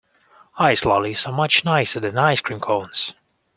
Ice 0.57 0.83
lollies 0.83 1.27
are 1.27 1.31
much 1.31 1.63
nicer 1.63 1.99
than 1.99 2.17
ice 2.17 2.41
cream 2.41 2.59
cones 2.59 3.13